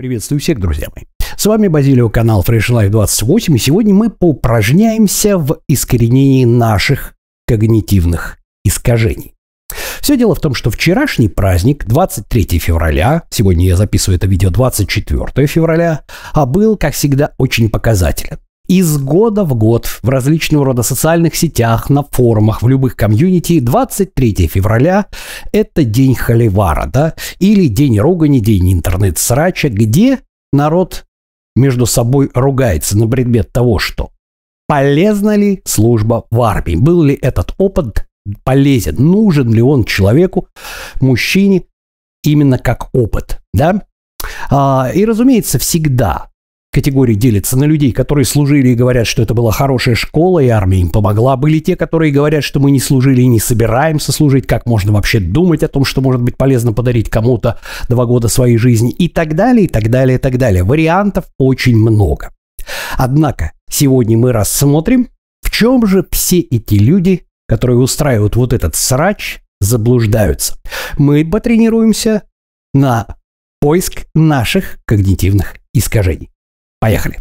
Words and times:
Приветствую 0.00 0.40
всех, 0.40 0.58
друзья 0.58 0.88
мои. 0.96 1.04
С 1.36 1.44
вами 1.44 1.68
Базилио, 1.68 2.08
канал 2.08 2.42
Fresh 2.42 2.70
Life 2.70 2.88
28, 2.88 3.54
и 3.54 3.58
сегодня 3.58 3.92
мы 3.92 4.08
поупражняемся 4.08 5.36
в 5.36 5.58
искоренении 5.68 6.46
наших 6.46 7.12
когнитивных 7.46 8.38
искажений. 8.64 9.34
Все 10.00 10.16
дело 10.16 10.34
в 10.34 10.40
том, 10.40 10.54
что 10.54 10.70
вчерашний 10.70 11.28
праздник, 11.28 11.84
23 11.84 12.60
февраля, 12.60 13.24
сегодня 13.28 13.66
я 13.66 13.76
записываю 13.76 14.16
это 14.16 14.26
видео 14.26 14.48
24 14.48 15.46
февраля, 15.46 16.06
а 16.32 16.46
был, 16.46 16.78
как 16.78 16.94
всегда, 16.94 17.34
очень 17.36 17.68
показателен. 17.68 18.38
Из 18.70 18.98
года 18.98 19.42
в 19.42 19.56
год 19.56 19.86
в 19.86 20.08
различного 20.08 20.64
рода 20.64 20.84
социальных 20.84 21.34
сетях, 21.34 21.90
на 21.90 22.04
форумах, 22.04 22.62
в 22.62 22.68
любых 22.68 22.94
комьюнити 22.94 23.58
23 23.58 24.46
февраля– 24.46 25.06
это 25.52 25.82
день 25.82 26.14
холивара, 26.14 26.86
да, 26.86 27.14
или 27.40 27.66
день 27.66 27.98
ругани, 27.98 28.38
день 28.38 28.72
интернет-срача, 28.72 29.70
где 29.70 30.20
народ 30.52 31.04
между 31.56 31.84
собой 31.84 32.30
ругается 32.32 32.96
на 32.96 33.08
предмет 33.08 33.50
того, 33.50 33.80
что 33.80 34.10
полезна 34.68 35.34
ли 35.34 35.62
служба 35.64 36.26
в 36.30 36.40
армии, 36.40 36.76
был 36.76 37.02
ли 37.02 37.18
этот 37.20 37.56
опыт 37.58 38.06
полезен, 38.44 38.94
нужен 38.98 39.52
ли 39.52 39.62
он 39.62 39.82
человеку, 39.82 40.46
мужчине, 41.00 41.64
именно 42.22 42.56
как 42.56 42.90
опыт, 42.92 43.40
да. 43.52 43.82
А, 44.48 44.92
и, 44.94 45.04
разумеется, 45.04 45.58
всегда 45.58 46.30
категории 46.72 47.14
делятся 47.14 47.58
на 47.58 47.64
людей, 47.64 47.92
которые 47.92 48.24
служили 48.24 48.68
и 48.68 48.74
говорят, 48.74 49.06
что 49.06 49.22
это 49.22 49.34
была 49.34 49.50
хорошая 49.52 49.94
школа, 49.94 50.38
и 50.40 50.48
армия 50.48 50.80
им 50.80 50.90
помогла. 50.90 51.36
Были 51.36 51.58
те, 51.58 51.76
которые 51.76 52.12
говорят, 52.12 52.44
что 52.44 52.60
мы 52.60 52.70
не 52.70 52.80
служили 52.80 53.22
и 53.22 53.26
не 53.26 53.40
собираемся 53.40 54.12
служить, 54.12 54.46
как 54.46 54.66
можно 54.66 54.92
вообще 54.92 55.20
думать 55.20 55.62
о 55.62 55.68
том, 55.68 55.84
что 55.84 56.00
может 56.00 56.22
быть 56.22 56.36
полезно 56.36 56.72
подарить 56.72 57.10
кому-то 57.10 57.58
два 57.88 58.06
года 58.06 58.28
своей 58.28 58.56
жизни, 58.56 58.90
и 58.90 59.08
так 59.08 59.34
далее, 59.34 59.64
и 59.64 59.68
так 59.68 59.90
далее, 59.90 60.16
и 60.16 60.20
так 60.20 60.38
далее. 60.38 60.62
Вариантов 60.62 61.26
очень 61.38 61.76
много. 61.76 62.32
Однако, 62.96 63.52
сегодня 63.68 64.16
мы 64.16 64.32
рассмотрим, 64.32 65.08
в 65.42 65.50
чем 65.50 65.86
же 65.86 66.06
все 66.10 66.40
эти 66.40 66.74
люди, 66.74 67.26
которые 67.48 67.78
устраивают 67.78 68.36
вот 68.36 68.52
этот 68.52 68.76
срач, 68.76 69.40
заблуждаются. 69.60 70.56
Мы 70.98 71.24
потренируемся 71.24 72.22
на 72.72 73.06
поиск 73.60 74.06
наших 74.14 74.78
когнитивных 74.86 75.56
искажений. 75.74 76.30
Поехали. 76.80 77.18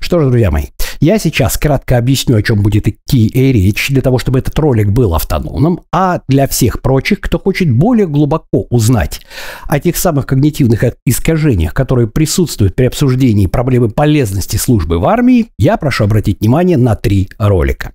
Что 0.00 0.20
ж, 0.20 0.26
друзья 0.28 0.50
мои, 0.50 0.64
я 1.00 1.18
сейчас 1.18 1.56
кратко 1.56 1.96
объясню, 1.96 2.36
о 2.36 2.42
чем 2.42 2.62
будет 2.62 2.88
идти 2.88 3.30
речь, 3.52 3.88
для 3.88 4.02
того, 4.02 4.18
чтобы 4.18 4.40
этот 4.40 4.58
ролик 4.58 4.90
был 4.90 5.14
автономным, 5.14 5.80
а 5.92 6.20
для 6.28 6.48
всех 6.48 6.82
прочих, 6.82 7.20
кто 7.20 7.38
хочет 7.38 7.70
более 7.70 8.06
глубоко 8.06 8.66
узнать 8.70 9.20
о 9.66 9.78
тех 9.78 9.96
самых 9.96 10.26
когнитивных 10.26 10.82
искажениях, 11.06 11.72
которые 11.72 12.08
присутствуют 12.08 12.74
при 12.74 12.86
обсуждении 12.86 13.46
проблемы 13.46 13.90
полезности 13.90 14.56
службы 14.56 14.98
в 14.98 15.06
армии, 15.06 15.50
я 15.58 15.76
прошу 15.76 16.04
обратить 16.04 16.40
внимание 16.40 16.78
на 16.78 16.96
три 16.96 17.28
ролика. 17.38 17.92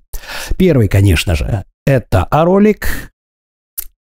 Первый, 0.58 0.88
конечно 0.88 1.36
же, 1.36 1.64
это 1.86 2.28
ролик 2.32 3.12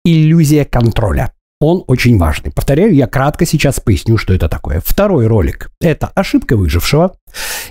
«Иллюзия 0.04 0.64
контроля». 0.64 1.32
Он 1.60 1.82
очень 1.88 2.18
важный. 2.18 2.52
Повторяю, 2.52 2.94
я 2.94 3.08
кратко 3.08 3.44
сейчас 3.44 3.80
поясню, 3.80 4.16
что 4.16 4.32
это 4.32 4.48
такое. 4.48 4.80
Второй 4.84 5.26
ролик– 5.26 5.70
это 5.80 6.06
ошибка 6.08 6.56
выжившего. 6.56 7.16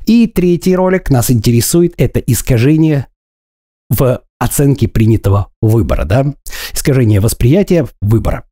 И 0.06 0.28
третий 0.28 0.76
ролик 0.76 1.10
нас 1.10 1.32
интересует– 1.32 1.94
это 1.98 2.20
искажение 2.20 3.08
в 3.90 4.22
оценке 4.40 4.90
принятого 4.90 5.52
выбора, 5.62 6.04
да? 6.04 6.34
Искажение 6.74 7.22
восприятия 7.22 7.88
выбора. 8.02 8.44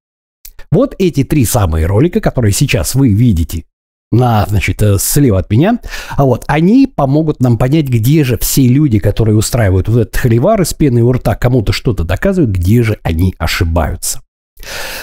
Вот 0.72 0.95
эти 1.00 1.23
три 1.23 1.45
самые 1.45 1.86
ролика, 1.86 2.22
которые 2.22 2.53
сейчас 2.53 2.96
вы 2.96 3.09
видите 3.09 3.66
на, 4.12 4.46
значит, 4.48 4.82
э, 4.82 4.98
слева 5.00 5.40
от 5.40 5.50
меня, 5.50 5.80
а 6.12 6.26
вот 6.26 6.44
они 6.48 6.88
помогут 6.88 7.42
нам 7.42 7.58
понять, 7.58 7.88
где 7.88 8.24
же 8.24 8.38
все 8.38 8.68
люди, 8.68 9.00
которые 9.00 9.36
устраивают 9.36 9.88
вот 9.88 10.02
этот 10.02 10.16
холивар 10.16 10.62
из 10.62 10.74
пены 10.74 11.04
у 11.04 11.12
рта, 11.12 11.36
кому-то 11.36 11.74
что-то 11.74 12.04
доказывают, 12.04 12.52
где 12.52 12.84
же 12.84 13.00
они 13.04 13.36
ошибаются. 13.38 14.22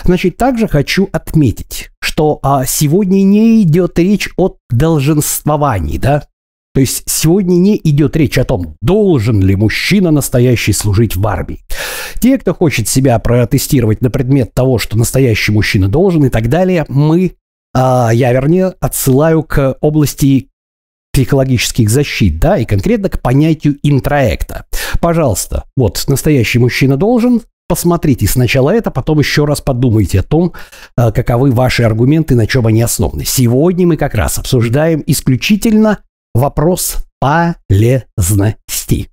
Значит, 0.05 0.37
также 0.37 0.67
хочу 0.67 1.09
отметить, 1.13 1.91
что 2.01 2.39
а, 2.43 2.65
сегодня 2.65 3.23
не 3.23 3.63
идет 3.63 3.99
речь 3.99 4.29
о 4.37 4.57
долженствовании, 4.71 5.99
да? 5.99 6.25
То 6.75 6.81
есть 6.81 7.03
сегодня 7.07 7.57
не 7.57 7.79
идет 7.85 8.17
речь 8.17 8.39
о 8.39 8.45
том, 8.45 8.77
должен 8.81 9.43
ли 9.43 9.55
мужчина 9.57 10.11
настоящий 10.11 10.73
служить 10.73 11.17
в 11.17 11.27
армии. 11.27 11.61
Те, 12.19 12.39
кто 12.39 12.55
хочет 12.55 12.89
себя 12.89 13.19
протестировать 13.19 14.01
на 14.01 14.11
предмет 14.11 14.55
того, 14.55 14.79
что 14.79 14.97
настоящий 14.97 15.53
мужчина 15.53 15.89
должен 15.89 16.25
и 16.25 16.31
так 16.31 16.49
далее, 16.49 16.87
мы 16.89 17.35
я, 17.75 18.33
вернее, 18.33 18.75
отсылаю 18.81 19.43
к 19.43 19.77
области 19.81 20.49
психологических 21.13 21.91
защит, 21.91 22.39
да, 22.39 22.57
и 22.57 22.65
конкретно 22.65 23.11
к 23.11 23.21
понятию 23.21 23.79
интроекта. 23.83 24.67
Пожалуйста, 25.01 25.65
вот 25.77 26.03
настоящий 26.09 26.59
мужчина 26.59 26.97
должен, 26.97 27.43
посмотрите 27.69 28.27
сначала 28.27 28.71
это, 28.71 28.91
потом 28.91 29.19
еще 29.19 29.45
раз 29.45 29.61
подумайте 29.61 30.21
о 30.21 30.23
том, 30.23 30.55
а, 30.97 31.13
каковы 31.13 31.51
ваши 31.51 31.83
аргументы, 31.83 32.35
на 32.35 32.47
чем 32.47 32.67
они 32.67 32.83
основаны. 32.83 33.25
Сегодня 33.25 33.87
мы 33.87 33.97
как 33.97 34.15
раз 34.15 34.39
обсуждаем 34.39 35.03
исключительно 35.07 35.99
вопрос 36.35 36.99
полезности. 37.21 39.12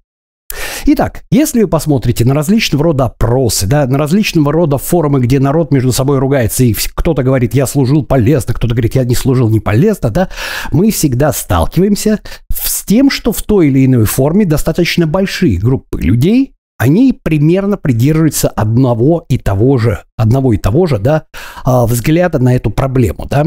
Итак, 0.91 1.23
если 1.29 1.61
вы 1.61 1.67
посмотрите 1.67 2.25
на 2.25 2.33
различного 2.33 2.83
рода 2.83 3.05
опросы, 3.05 3.67
да, 3.67 3.85
на 3.85 3.99
различного 3.99 4.51
рода 4.51 4.79
форумы, 4.79 5.19
где 5.19 5.39
народ 5.39 5.69
между 5.69 5.91
собой 5.91 6.17
ругается, 6.17 6.63
и 6.63 6.73
кто-то 6.73 7.21
говорит, 7.21 7.53
я 7.53 7.67
служил 7.67 8.03
полезно, 8.03 8.55
кто-то 8.55 8.73
говорит, 8.73 8.95
я 8.95 9.03
не 9.03 9.13
служил 9.13 9.51
не 9.51 9.59
полезно, 9.59 10.09
да, 10.09 10.29
мы 10.71 10.89
всегда 10.89 11.31
сталкиваемся 11.31 12.21
с 12.51 12.85
тем, 12.85 13.11
что 13.11 13.31
в 13.31 13.43
той 13.43 13.67
или 13.67 13.85
иной 13.85 14.05
форме 14.05 14.45
достаточно 14.45 15.05
большие 15.05 15.59
группы 15.59 16.01
людей, 16.01 16.55
они 16.79 17.13
примерно 17.13 17.77
придерживаются 17.77 18.49
одного 18.49 19.27
и 19.29 19.37
того 19.37 19.77
же, 19.77 19.99
одного 20.17 20.53
и 20.53 20.57
того 20.57 20.87
же, 20.87 20.97
да, 20.97 21.25
а, 21.65 21.85
взгляда 21.85 22.39
на 22.39 22.55
эту 22.55 22.71
проблему, 22.71 23.27
да. 23.29 23.45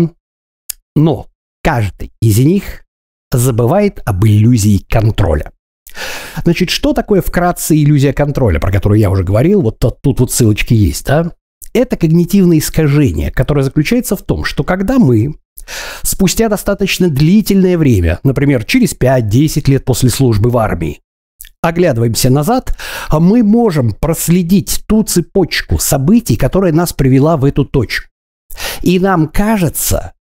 Но 0.94 1.26
каждый 1.60 2.12
из 2.20 2.38
них 2.38 2.84
забывает 3.32 4.00
об 4.06 4.24
иллюзии 4.24 4.86
контроля. 4.88 5.50
Значит, 6.44 6.70
что 6.70 6.92
такое 6.92 7.20
вкратце 7.20 7.76
иллюзия 7.76 8.12
контроля, 8.12 8.58
про 8.58 8.72
которую 8.72 8.98
я 8.98 9.10
уже 9.10 9.24
говорил, 9.24 9.62
вот 9.62 9.78
тут 9.78 10.20
вот 10.20 10.32
ссылочки 10.32 10.74
есть, 10.74 11.06
да? 11.06 11.32
Это 11.74 11.96
когнитивное 11.96 12.58
искажение, 12.58 13.30
которое 13.30 13.62
заключается 13.62 14.16
в 14.16 14.22
том, 14.22 14.44
что 14.44 14.62
когда 14.62 14.98
мы 14.98 15.36
спустя 16.02 16.48
достаточно 16.48 17.08
длительное 17.08 17.78
время, 17.78 18.20
например, 18.24 18.64
через 18.64 18.94
5-10 18.94 19.70
лет 19.70 19.84
после 19.84 20.10
службы 20.10 20.50
в 20.50 20.58
армии, 20.58 21.00
оглядываемся 21.62 22.28
назад, 22.28 22.76
а 23.08 23.20
мы 23.20 23.42
можем 23.42 23.92
проследить 23.92 24.82
ту 24.86 25.04
цепочку 25.04 25.78
событий, 25.78 26.36
которая 26.36 26.72
нас 26.72 26.92
привела 26.92 27.36
в 27.36 27.44
эту 27.44 27.64
точку. 27.64 28.08
И 28.82 28.98
нам 28.98 29.28
кажется, 29.28 30.12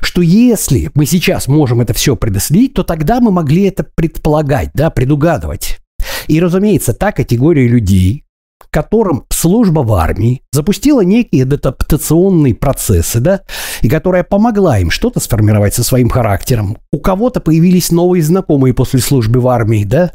что 0.00 0.22
если 0.22 0.90
мы 0.94 1.06
сейчас 1.06 1.48
можем 1.48 1.80
это 1.80 1.92
все 1.94 2.16
предоследить, 2.16 2.74
то 2.74 2.82
тогда 2.82 3.20
мы 3.20 3.30
могли 3.30 3.64
это 3.64 3.84
предполагать, 3.94 4.70
да, 4.74 4.90
предугадывать. 4.90 5.78
И, 6.26 6.40
разумеется, 6.40 6.94
та 6.94 7.12
категория 7.12 7.66
людей, 7.66 8.24
которым 8.70 9.24
служба 9.30 9.80
в 9.80 9.92
армии 9.92 10.42
запустила 10.52 11.00
некие 11.00 11.44
адаптационные 11.44 12.54
процессы, 12.54 13.20
да, 13.20 13.42
и 13.82 13.88
которая 13.88 14.24
помогла 14.24 14.78
им 14.78 14.90
что-то 14.90 15.20
сформировать 15.20 15.74
со 15.74 15.82
своим 15.82 16.10
характером. 16.10 16.78
У 16.92 16.98
кого-то 16.98 17.40
появились 17.40 17.90
новые 17.90 18.22
знакомые 18.22 18.74
после 18.74 19.00
службы 19.00 19.40
в 19.40 19.48
армии, 19.48 19.84
да. 19.84 20.12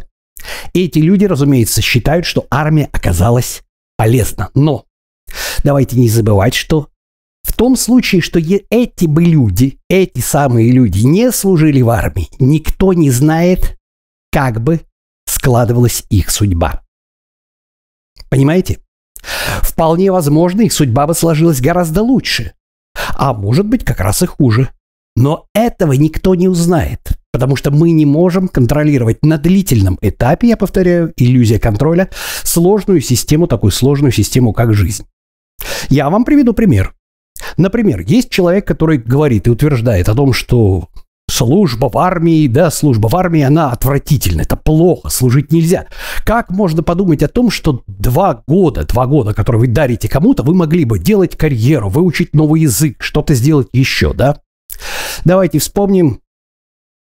Эти 0.74 1.00
люди, 1.00 1.26
разумеется, 1.26 1.82
считают, 1.82 2.26
что 2.26 2.46
армия 2.52 2.90
оказалась 2.92 3.62
полезна. 3.98 4.50
Но 4.54 4.86
давайте 5.64 5.98
не 5.98 6.10
забывать, 6.10 6.54
что 6.54 6.90
в 7.54 7.56
том 7.56 7.76
случае, 7.76 8.22
что 8.22 8.40
эти 8.40 9.06
бы 9.06 9.22
люди, 9.22 9.78
эти 9.88 10.22
самые 10.22 10.72
люди 10.72 11.02
не 11.02 11.32
служили 11.32 11.84
в 11.84 11.90
армии, 11.92 12.28
никто 12.40 12.94
не 12.94 13.12
знает, 13.12 13.78
как 14.32 14.60
бы 14.60 14.82
складывалась 15.28 16.04
их 16.10 16.32
судьба. 16.32 16.82
Понимаете? 18.32 18.80
Вполне 19.62 20.12
возможно, 20.12 20.62
их 20.62 20.74
судьба 20.74 21.06
бы 21.06 21.14
сложилась 21.14 21.62
гораздо 21.62 22.02
лучше. 22.02 22.54
А 23.14 23.36
может 23.36 23.68
быть, 23.68 23.86
как 23.86 24.00
раз 24.00 24.24
и 24.24 24.26
хуже. 24.26 24.70
Но 25.16 25.46
этого 25.54 25.94
никто 25.94 26.34
не 26.34 26.48
узнает, 26.48 27.20
потому 27.32 27.56
что 27.56 27.70
мы 27.70 27.92
не 27.92 28.08
можем 28.08 28.48
контролировать 28.48 29.24
на 29.24 29.38
длительном 29.38 30.00
этапе, 30.02 30.48
я 30.48 30.58
повторяю, 30.58 31.14
иллюзия 31.18 31.60
контроля, 31.60 32.10
сложную 32.42 33.00
систему, 33.00 33.46
такую 33.46 33.70
сложную 33.70 34.12
систему, 34.12 34.54
как 34.54 34.74
жизнь. 34.74 35.06
Я 35.90 36.10
вам 36.10 36.26
приведу 36.26 36.54
пример. 36.54 36.96
Например, 37.58 38.00
есть 38.02 38.30
человек, 38.30 38.68
который 38.68 38.98
говорит 38.98 39.48
и 39.48 39.52
утверждает 39.52 40.10
о 40.10 40.16
том, 40.16 40.34
что 40.34 40.90
служба 41.30 41.90
в 41.90 41.98
армии, 41.98 42.48
да, 42.48 42.70
служба 42.72 43.08
в 43.08 43.16
армии, 43.16 43.42
она 43.42 43.72
отвратительна, 43.72 44.42
это 44.42 44.56
плохо, 44.56 45.10
служить 45.10 45.52
нельзя. 45.52 45.88
Как 46.26 46.50
можно 46.52 46.84
подумать 46.84 47.24
о 47.24 47.28
том, 47.28 47.50
что 47.50 47.84
два 47.88 48.44
года, 48.48 48.86
два 48.86 49.06
года, 49.08 49.34
которые 49.34 49.62
вы 49.62 49.68
дарите 49.68 50.08
кому-то, 50.08 50.44
вы 50.44 50.54
могли 50.54 50.86
бы 50.86 51.00
делать 51.00 51.36
карьеру, 51.36 51.90
выучить 51.90 52.34
новый 52.34 52.62
язык, 52.62 53.02
что-то 53.02 53.34
сделать 53.34 53.70
еще, 53.74 54.14
да? 54.14 54.42
Давайте 55.26 55.60
вспомним 55.60 56.20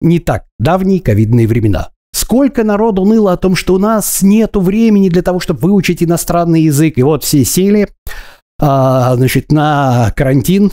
не 0.01 0.19
так 0.19 0.45
давние 0.59 1.01
ковидные 1.01 1.47
времена. 1.47 1.91
Сколько 2.13 2.65
народу 2.65 3.05
ныло 3.05 3.33
о 3.33 3.37
том, 3.37 3.55
что 3.57 3.75
у 3.75 3.79
нас 3.79 4.23
нету 4.23 4.61
времени 4.61 5.11
для 5.11 5.23
того, 5.23 5.39
чтобы 5.39 5.61
выучить 5.61 6.03
иностранный 6.03 6.63
язык. 6.63 6.97
И 6.97 7.03
вот 7.03 7.25
все 7.25 7.45
сели, 7.45 7.89
значит, 8.59 9.53
на 9.53 10.13
карантин. 10.17 10.73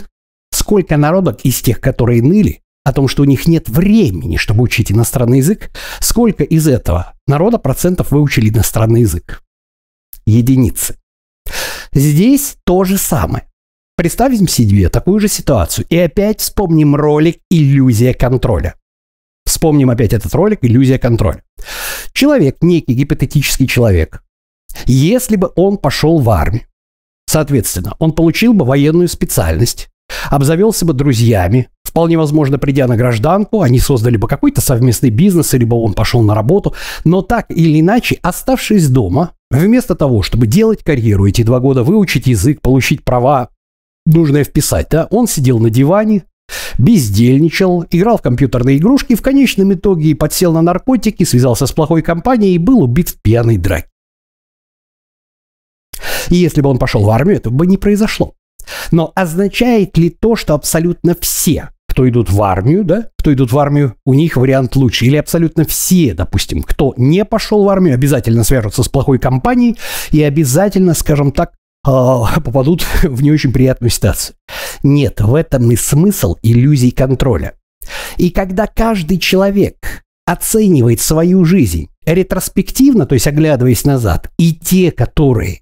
Сколько 0.50 0.96
народок 0.96 1.40
из 1.42 1.60
тех, 1.60 1.80
которые 1.80 2.22
ныли, 2.22 2.62
о 2.84 2.92
том, 2.92 3.08
что 3.08 3.22
у 3.22 3.26
них 3.26 3.46
нет 3.46 3.68
времени, 3.68 4.36
чтобы 4.36 4.62
учить 4.62 4.92
иностранный 4.92 5.38
язык, 5.38 5.70
сколько 6.00 6.44
из 6.44 6.68
этого 6.68 7.14
народа 7.26 7.58
процентов 7.58 8.10
выучили 8.10 8.50
иностранный 8.50 9.00
язык? 9.00 9.42
Единицы. 10.26 10.96
Здесь 11.92 12.56
то 12.64 12.84
же 12.84 12.98
самое. 12.98 13.46
Представим 13.96 14.48
себе 14.48 14.88
такую 14.88 15.20
же 15.20 15.28
ситуацию 15.28 15.86
и 15.88 15.96
опять 15.96 16.40
вспомним 16.40 16.94
ролик 16.94 17.38
«Иллюзия 17.50 18.12
контроля». 18.12 18.74
Вспомним 19.46 19.90
опять 19.90 20.12
этот 20.12 20.34
ролик 20.34 20.58
«Иллюзия 20.62 20.98
контроля». 20.98 21.42
Человек, 22.12 22.58
некий 22.60 22.94
гипотетический 22.94 23.66
человек, 23.66 24.22
если 24.86 25.36
бы 25.36 25.52
он 25.54 25.78
пошел 25.78 26.18
в 26.18 26.28
армию, 26.28 26.66
соответственно, 27.34 27.94
он 27.98 28.12
получил 28.12 28.54
бы 28.54 28.64
военную 28.64 29.08
специальность, 29.08 29.88
обзавелся 30.30 30.86
бы 30.86 30.92
друзьями, 30.92 31.68
Вполне 31.84 32.18
возможно, 32.18 32.58
придя 32.58 32.88
на 32.88 32.96
гражданку, 32.96 33.62
они 33.62 33.78
создали 33.78 34.16
бы 34.16 34.26
какой-то 34.26 34.60
совместный 34.60 35.10
бизнес, 35.10 35.52
либо 35.52 35.76
он 35.76 35.94
пошел 35.94 36.22
на 36.22 36.34
работу. 36.34 36.74
Но 37.04 37.22
так 37.22 37.46
или 37.50 37.78
иначе, 37.78 38.18
оставшись 38.20 38.88
дома, 38.88 39.30
вместо 39.48 39.94
того, 39.94 40.22
чтобы 40.22 40.48
делать 40.48 40.82
карьеру, 40.82 41.28
эти 41.28 41.44
два 41.44 41.60
года 41.60 41.84
выучить 41.84 42.26
язык, 42.26 42.60
получить 42.62 43.04
права, 43.04 43.50
нужное 44.06 44.42
вписать, 44.42 44.88
да, 44.90 45.06
он 45.10 45.28
сидел 45.28 45.60
на 45.60 45.70
диване, 45.70 46.24
бездельничал, 46.78 47.84
играл 47.92 48.18
в 48.18 48.22
компьютерные 48.22 48.78
игрушки, 48.78 49.14
в 49.14 49.22
конечном 49.22 49.72
итоге 49.74 50.16
подсел 50.16 50.52
на 50.52 50.62
наркотики, 50.62 51.22
связался 51.22 51.66
с 51.66 51.70
плохой 51.70 52.02
компанией 52.02 52.56
и 52.56 52.58
был 52.58 52.82
убит 52.82 53.10
в 53.10 53.22
пьяной 53.22 53.56
драке. 53.56 53.86
И 56.30 56.36
если 56.36 56.60
бы 56.60 56.70
он 56.70 56.78
пошел 56.78 57.02
в 57.02 57.10
армию, 57.10 57.36
этого 57.36 57.52
бы 57.52 57.66
не 57.66 57.76
произошло. 57.76 58.34
Но 58.90 59.12
означает 59.14 59.96
ли 59.98 60.10
то, 60.10 60.36
что 60.36 60.54
абсолютно 60.54 61.14
все 61.20 61.70
кто 61.94 62.08
идут 62.08 62.28
в 62.28 62.42
армию, 62.42 62.82
да, 62.82 63.10
кто 63.16 63.32
идут 63.32 63.52
в 63.52 63.58
армию, 63.58 63.94
у 64.04 64.14
них 64.14 64.36
вариант 64.36 64.74
лучше. 64.74 65.04
Или 65.04 65.14
абсолютно 65.14 65.64
все, 65.64 66.12
допустим, 66.12 66.64
кто 66.64 66.92
не 66.96 67.24
пошел 67.24 67.62
в 67.62 67.68
армию, 67.68 67.94
обязательно 67.94 68.42
свяжутся 68.42 68.82
с 68.82 68.88
плохой 68.88 69.20
компанией 69.20 69.76
и 70.10 70.20
обязательно, 70.20 70.94
скажем 70.94 71.30
так, 71.30 71.52
а, 71.86 72.40
попадут 72.40 72.84
в 73.04 73.22
не 73.22 73.30
очень 73.30 73.52
приятную 73.52 73.92
ситуацию. 73.92 74.34
Нет, 74.82 75.20
в 75.20 75.36
этом 75.36 75.70
и 75.70 75.76
смысл 75.76 76.34
иллюзий 76.42 76.90
контроля. 76.90 77.52
И 78.16 78.30
когда 78.30 78.66
каждый 78.66 79.18
человек 79.18 80.02
оценивает 80.26 81.00
свою 81.00 81.44
жизнь 81.44 81.90
ретроспективно, 82.06 83.06
то 83.06 83.14
есть 83.14 83.28
оглядываясь 83.28 83.84
назад, 83.84 84.30
и 84.36 84.52
те, 84.52 84.90
которые 84.90 85.60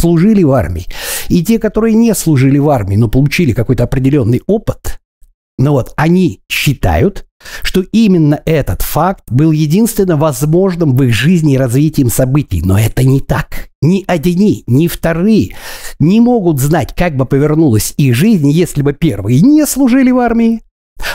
служили 0.00 0.42
в 0.42 0.52
армии, 0.52 0.86
и 1.28 1.44
те, 1.44 1.58
которые 1.58 1.94
не 1.94 2.14
служили 2.14 2.58
в 2.58 2.68
армии, 2.70 2.96
но 2.96 3.08
получили 3.08 3.52
какой-то 3.52 3.84
определенный 3.84 4.42
опыт, 4.46 5.00
но 5.60 5.72
вот 5.72 5.92
они 5.96 6.40
считают, 6.50 7.26
что 7.62 7.82
именно 7.92 8.40
этот 8.46 8.80
факт 8.80 9.24
был 9.28 9.52
единственно 9.52 10.16
возможным 10.16 10.96
в 10.96 11.02
их 11.02 11.12
жизни 11.12 11.54
и 11.54 11.58
развитием 11.58 12.08
событий. 12.08 12.62
Но 12.64 12.78
это 12.78 13.04
не 13.04 13.20
так. 13.20 13.68
Ни 13.82 14.02
одни, 14.06 14.64
ни 14.66 14.88
вторые 14.88 15.54
не 15.98 16.20
могут 16.20 16.60
знать, 16.60 16.94
как 16.94 17.14
бы 17.14 17.26
повернулась 17.26 17.92
их 17.98 18.14
жизнь, 18.14 18.48
если 18.48 18.80
бы 18.80 18.94
первые 18.94 19.42
не 19.42 19.66
служили 19.66 20.10
в 20.10 20.18
армии, 20.18 20.62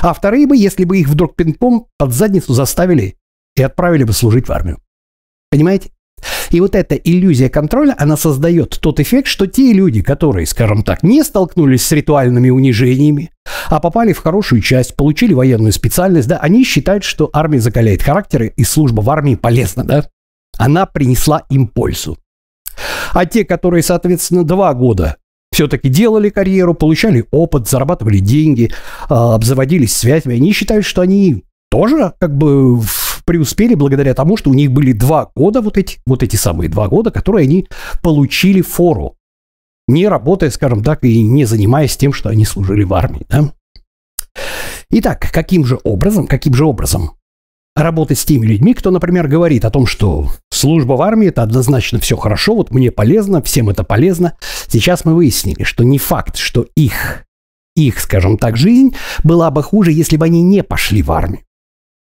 а 0.02 0.14
вторые 0.14 0.46
бы, 0.46 0.56
если 0.56 0.84
бы 0.84 1.00
их 1.00 1.10
вдруг 1.10 1.36
пинком 1.36 1.88
под 1.98 2.14
задницу 2.14 2.54
заставили 2.54 3.18
и 3.56 3.64
отправили 3.64 4.04
бы 4.04 4.14
служить 4.14 4.48
в 4.48 4.52
армию. 4.52 4.78
Понимаете? 5.50 5.90
И 6.52 6.62
вот 6.62 6.76
эта 6.76 6.96
иллюзия 6.96 7.50
контроля, 7.50 7.96
она 7.98 8.18
создает 8.18 8.78
тот 8.80 9.00
эффект, 9.00 9.28
что 9.28 9.48
те 9.48 9.74
люди, 9.74 10.02
которые, 10.02 10.46
скажем 10.46 10.84
так, 10.84 11.04
не 11.04 11.24
столкнулись 11.24 11.86
с 11.86 11.92
ритуальными 11.92 12.50
унижениями, 12.50 13.32
а 13.70 13.80
попали 13.80 14.14
в 14.14 14.20
хорошую 14.20 14.62
часть, 14.62 14.96
получили 14.96 15.34
военную 15.34 15.72
специальность, 15.72 16.28
да, 16.28 16.38
они 16.38 16.64
считают, 16.64 17.04
что 17.04 17.30
армия 17.34 17.60
закаляет 17.60 18.02
характеры 18.02 18.54
и 18.56 18.64
служба 18.64 19.02
в 19.02 19.10
армии 19.10 19.36
полезна, 19.36 19.84
да. 19.84 20.08
Она 20.58 20.86
принесла 20.86 21.44
им 21.50 21.68
пользу. 21.68 22.18
А 23.14 23.26
те, 23.26 23.46
которые, 23.46 23.84
соответственно, 23.84 24.44
два 24.44 24.74
года 24.74 25.18
все-таки 25.52 25.90
делали 25.90 26.30
карьеру, 26.30 26.74
получали 26.74 27.26
опыт, 27.32 27.70
зарабатывали 27.70 28.20
деньги, 28.20 28.72
а, 29.08 29.36
обзаводились 29.36 29.96
связями, 29.96 30.36
они 30.36 30.52
считают, 30.52 30.86
что 30.86 31.02
они 31.02 31.44
тоже 31.72 32.14
как 32.20 32.38
бы 32.38 32.80
преуспели 33.26 33.76
благодаря 33.76 34.14
тому, 34.14 34.38
что 34.38 34.50
у 34.50 34.54
них 34.54 34.72
были 34.72 34.92
два 34.92 35.32
года, 35.36 35.62
вот 35.62 35.78
эти, 35.78 36.00
вот 36.06 36.24
эти 36.24 36.36
самые 36.36 36.70
два 36.70 36.88
года, 36.88 37.12
которые 37.12 37.44
они 37.44 37.68
получили 38.02 38.62
фору, 38.62 39.16
не 39.88 40.08
работая, 40.08 40.50
скажем 40.50 40.84
так, 40.84 41.04
и 41.04 41.22
не 41.22 41.46
занимаясь 41.46 41.98
тем, 41.98 42.14
что 42.14 42.30
они 42.30 42.46
служили 42.46 42.84
в 42.84 42.94
армии. 42.94 43.26
Да? 43.30 43.52
Итак, 44.90 45.30
каким 45.32 45.66
же 45.66 45.80
образом, 45.84 46.28
каким 46.28 46.54
же 46.54 46.66
образом 46.66 47.12
работать 47.76 48.18
с 48.18 48.26
теми 48.26 48.46
людьми, 48.46 48.74
кто, 48.74 48.90
например, 48.90 49.28
говорит 49.28 49.66
о 49.66 49.72
том, 49.72 49.86
что 49.86 50.32
служба 50.50 50.94
в 50.94 51.02
армии– 51.02 51.28
это 51.30 51.44
однозначно 51.44 52.00
все 52.00 52.16
хорошо, 52.16 52.56
вот 52.56 52.72
мне 52.72 52.92
полезно, 52.92 53.42
всем 53.42 53.70
это 53.70 53.84
полезно. 53.84 54.38
Сейчас 54.68 55.06
мы 55.06 55.14
выяснили, 55.14 55.64
что 55.64 55.84
не 55.84 55.98
факт, 55.98 56.38
что 56.38 56.66
их, 56.76 57.26
их, 57.76 58.00
скажем 58.00 58.38
так, 58.38 58.56
жизнь 58.56 58.96
была 59.24 59.52
бы 59.52 59.62
хуже, 59.62 59.92
если 59.92 60.18
бы 60.18 60.26
они 60.26 60.42
не 60.42 60.64
пошли 60.64 61.02
в 61.02 61.12
армию. 61.12 61.45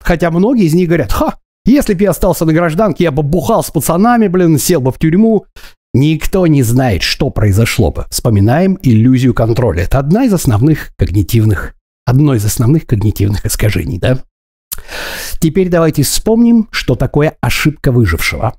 Хотя 0.01 0.31
многие 0.31 0.65
из 0.65 0.75
них 0.75 0.89
говорят, 0.89 1.13
ха, 1.13 1.39
если 1.65 1.95
бы 1.95 2.03
я 2.03 2.11
остался 2.11 2.45
на 2.45 2.53
гражданке, 2.53 3.05
я 3.05 3.11
бы 3.11 3.23
бухал 3.23 3.63
с 3.63 3.71
пацанами, 3.71 4.29
блин, 4.29 4.59
сел 4.59 4.81
бы 4.81 4.91
в 4.91 4.99
тюрьму. 4.99 5.47
Никто 5.95 6.47
не 6.47 6.63
знает, 6.63 7.03
что 7.03 7.31
произошло 7.31 7.91
бы. 7.91 8.07
Вспоминаем 8.11 8.79
иллюзию 8.83 9.35
контроля. 9.35 9.83
Это 9.83 9.99
одна 9.99 10.25
из 10.25 10.33
основных 10.33 10.93
когнитивных, 10.97 11.75
одно 12.07 12.35
из 12.35 12.45
основных 12.45 12.87
когнитивных 12.87 13.45
искажений, 13.45 13.99
да? 13.99 14.19
Теперь 15.41 15.69
давайте 15.69 16.03
вспомним, 16.03 16.69
что 16.71 16.95
такое 16.95 17.37
ошибка 17.41 17.93
выжившего. 17.93 18.55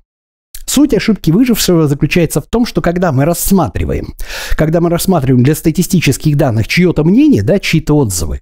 Суть 0.66 0.94
ошибки 0.94 1.32
выжившего 1.32 1.88
заключается 1.88 2.40
в 2.40 2.46
том, 2.46 2.64
что 2.64 2.80
когда 2.80 3.10
мы 3.10 3.24
рассматриваем, 3.24 4.14
когда 4.56 4.80
мы 4.80 4.88
рассматриваем 4.88 5.42
для 5.42 5.56
статистических 5.56 6.36
данных 6.36 6.68
чье-то 6.68 7.02
мнение, 7.02 7.42
да, 7.42 7.58
чьи-то 7.58 7.96
отзывы, 7.96 8.40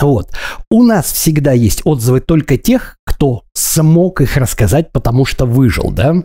вот. 0.00 0.30
У 0.70 0.82
нас 0.82 1.12
всегда 1.12 1.52
есть 1.52 1.82
отзывы 1.84 2.20
только 2.20 2.56
тех, 2.56 2.96
кто 3.04 3.42
смог 3.54 4.20
их 4.20 4.36
рассказать, 4.36 4.92
потому 4.92 5.24
что 5.24 5.46
выжил, 5.46 5.90
да? 5.90 6.24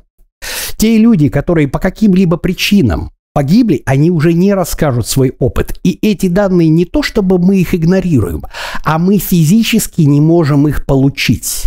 Те 0.78 0.98
люди, 0.98 1.30
которые 1.30 1.68
по 1.68 1.80
каким-либо 1.80 2.38
причинам 2.38 3.12
погибли, 3.34 3.84
они 3.86 4.12
уже 4.12 4.34
не 4.34 4.54
расскажут 4.54 5.08
свой 5.08 5.36
опыт. 5.40 5.80
И 5.84 5.98
эти 6.02 6.28
данные 6.28 6.70
не 6.70 6.86
то, 6.86 7.04
чтобы 7.04 7.38
мы 7.38 7.58
их 7.58 7.76
игнорируем, 7.76 8.44
а 8.84 8.98
мы 8.98 9.18
физически 9.18 10.02
не 10.02 10.20
можем 10.20 10.68
их 10.68 10.86
получить. 10.86 11.66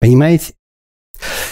Понимаете? 0.00 0.54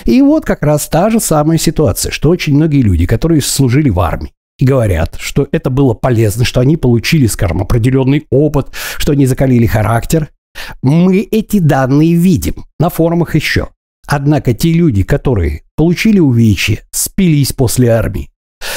И 0.04 0.20
вот 0.20 0.44
как 0.44 0.62
раз 0.62 0.88
та 0.88 1.08
же 1.08 1.20
самая 1.20 1.56
ситуация, 1.56 2.12
что 2.12 2.28
очень 2.28 2.54
многие 2.54 2.82
люди, 2.82 3.06
которые 3.06 3.40
служили 3.40 3.88
в 3.88 4.00
армии, 4.00 4.33
и 4.58 4.64
говорят, 4.64 5.16
что 5.18 5.48
это 5.52 5.70
было 5.70 5.94
полезно, 5.94 6.44
что 6.44 6.60
они 6.60 6.76
получили, 6.76 7.26
скажем, 7.26 7.60
определенный 7.60 8.26
опыт, 8.30 8.68
что 8.98 9.12
они 9.12 9.26
закалили 9.26 9.66
характер. 9.66 10.30
Мы 10.82 11.20
эти 11.20 11.58
данные 11.58 12.14
видим 12.14 12.64
на 12.78 12.88
форумах 12.88 13.34
еще. 13.34 13.68
Однако 14.06 14.52
те 14.54 14.72
люди, 14.72 15.02
которые 15.02 15.62
получили 15.76 16.20
увечья, 16.20 16.82
спились 16.92 17.52
после 17.52 17.88
армии, 17.88 18.30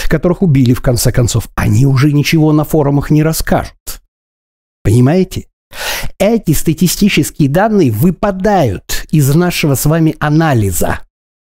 которых 0.08 0.42
убили 0.42 0.74
в 0.74 0.82
конце 0.82 1.12
концов, 1.12 1.50
они 1.56 1.86
уже 1.86 2.12
ничего 2.12 2.54
на 2.54 2.64
форумах 2.64 3.10
не 3.12 3.24
расскажут. 3.24 4.02
Понимаете? 4.84 5.48
Эти 6.18 6.54
статистические 6.54 7.50
данные 7.50 7.92
выпадают 7.92 9.06
из 9.12 9.36
нашего 9.36 9.76
с 9.76 9.86
вами 9.86 10.16
анализа. 10.20 11.02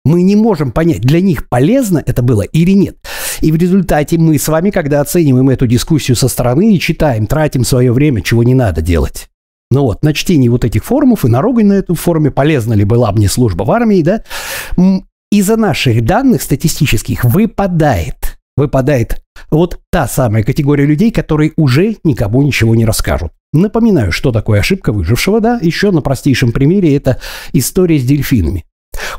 Мы 0.06 0.22
не 0.22 0.36
можем 0.36 0.72
понять, 0.72 1.02
для 1.02 1.20
них 1.20 1.50
полезно 1.50 2.02
это 2.06 2.22
было 2.22 2.44
или 2.44 2.72
нет. 2.72 2.98
И 3.42 3.52
в 3.52 3.56
результате 3.56 4.18
мы 4.18 4.38
с 4.38 4.48
вами, 4.48 4.70
когда 4.70 5.02
оцениваем 5.02 5.50
эту 5.50 5.68
дискуссию 5.68 6.16
со 6.16 6.28
стороны 6.28 6.76
и 6.76 6.80
читаем, 6.80 7.26
тратим 7.26 7.66
свое 7.66 7.92
время, 7.92 8.22
чего 8.22 8.44
не 8.44 8.54
надо 8.54 8.82
делать. 8.82 9.30
Ну 9.72 9.82
вот, 9.82 10.04
на 10.04 10.14
чтении 10.14 10.48
вот 10.48 10.64
этих 10.64 10.86
форумов 10.86 11.26
и 11.26 11.28
на 11.28 11.42
на 11.42 11.74
эту 11.74 11.96
форуме, 11.96 12.30
полезна 12.30 12.74
ли 12.74 12.84
была 12.84 13.12
мне 13.12 13.28
служба 13.28 13.64
в 13.64 13.72
армии, 13.72 14.04
да, 14.04 14.24
из-за 15.32 15.58
наших 15.58 16.06
данных 16.06 16.44
статистических 16.44 17.24
выпадает, 17.24 18.38
выпадает 18.56 19.24
вот 19.50 19.80
та 19.92 20.08
самая 20.08 20.44
категория 20.44 20.86
людей, 20.86 21.12
которые 21.12 21.54
уже 21.58 21.98
никому 22.04 22.44
ничего 22.44 22.76
не 22.76 22.86
расскажут. 22.86 23.32
Напоминаю, 23.54 24.12
что 24.12 24.32
такое 24.32 24.60
ошибка 24.60 24.94
выжившего, 24.94 25.42
да, 25.42 25.60
еще 25.62 25.90
на 25.90 26.02
простейшем 26.02 26.52
примере 26.52 26.96
это 26.96 27.20
история 27.54 27.98
с 27.98 28.04
дельфинами. 28.04 28.66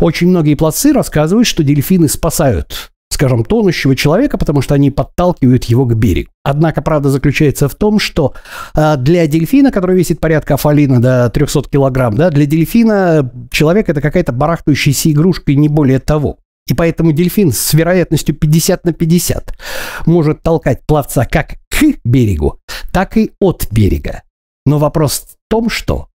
Очень 0.01 0.29
многие 0.29 0.55
пловцы 0.55 0.93
рассказывают, 0.93 1.47
что 1.47 1.63
дельфины 1.63 2.09
спасают 2.09 2.91
скажем, 3.17 3.45
тонущего 3.45 3.97
человека, 3.97 4.37
потому 4.37 4.61
что 4.61 4.75
они 4.75 4.91
подталкивают 4.91 5.65
его 5.65 5.87
к 5.87 5.95
берегу. 5.95 6.29
Однако 6.45 6.83
правда 6.83 7.09
заключается 7.09 7.67
в 7.67 7.75
том, 7.75 7.99
что 7.99 8.35
э, 8.75 8.97
для 8.99 9.27
дельфина, 9.27 9.73
который 9.73 9.97
весит 9.97 10.21
порядка 10.21 10.55
афалина 10.55 11.01
до 11.01 11.31
300 11.31 11.63
килограмм, 11.71 12.15
да, 12.15 12.29
для 12.29 12.45
дельфина 12.45 13.31
человек 13.51 13.89
это 13.89 14.03
какая-то 14.03 14.33
барахтающаяся 14.33 15.11
игрушка 15.11 15.53
и 15.53 15.57
не 15.57 15.69
более 15.69 15.99
того. 15.99 16.37
И 16.69 16.75
поэтому 16.75 17.13
дельфин 17.13 17.53
с 17.53 17.73
вероятностью 17.73 18.35
50 18.35 18.85
на 18.85 18.93
50 18.93 19.57
может 20.05 20.43
толкать 20.43 20.81
пловца 20.87 21.25
как 21.25 21.55
к 21.71 21.83
берегу, 22.05 22.59
так 22.93 23.17
и 23.17 23.33
от 23.41 23.67
берега. 23.71 24.23
Но 24.67 24.79
вопрос 24.79 25.21
в 25.21 25.37
том, 25.49 25.71
что 25.71 26.09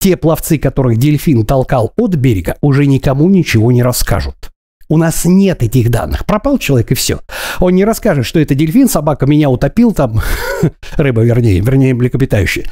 те 0.00 0.16
пловцы, 0.16 0.58
которых 0.58 0.96
дельфин 0.96 1.44
толкал 1.44 1.92
от 1.96 2.14
берега, 2.14 2.56
уже 2.62 2.86
никому 2.86 3.28
ничего 3.28 3.70
не 3.70 3.82
расскажут. 3.82 4.50
У 4.88 4.96
нас 4.96 5.24
нет 5.24 5.62
этих 5.62 5.88
данных. 5.88 6.26
Пропал 6.26 6.58
человек 6.58 6.90
и 6.90 6.94
все. 6.96 7.20
Он 7.60 7.72
не 7.74 7.84
расскажет, 7.84 8.26
что 8.26 8.40
это 8.40 8.56
дельфин, 8.56 8.88
собака 8.88 9.24
меня 9.26 9.48
утопил, 9.48 9.92
там, 9.92 10.20
рыба, 10.96 11.22
вернее, 11.22 11.60
вернее, 11.60 11.94
млекопитающая, 11.94 12.64